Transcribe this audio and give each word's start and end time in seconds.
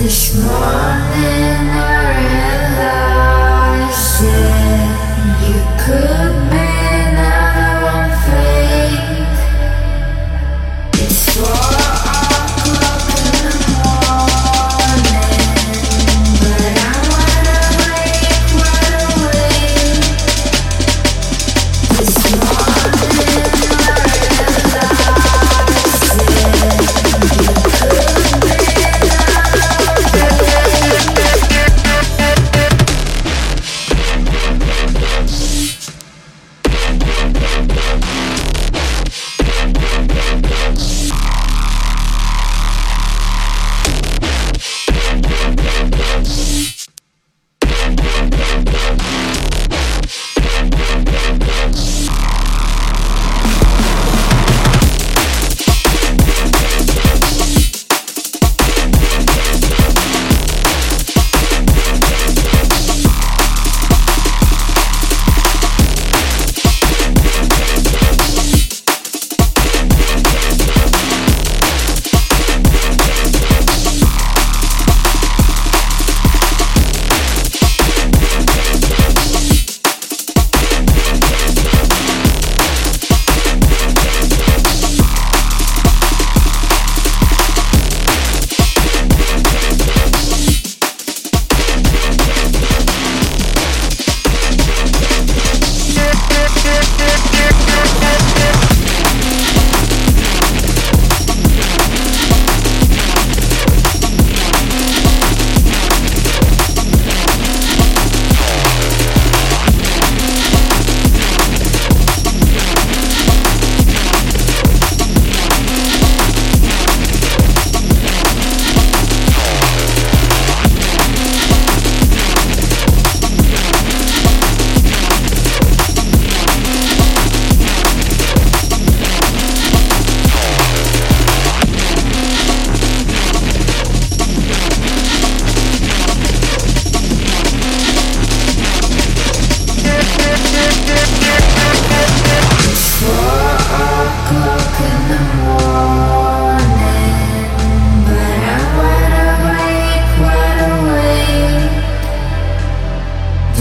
This 0.00 0.34
morning. 0.34 1.68
I 1.76 1.99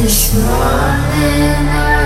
this 0.09 1.98